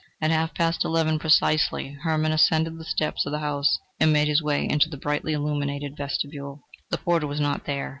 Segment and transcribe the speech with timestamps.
[0.19, 4.41] At half past eleven precisely, Hermann ascended the steps of the house, and made his
[4.41, 6.63] way into the brightly illuminated vestibule.
[6.89, 7.89] The porter was not there.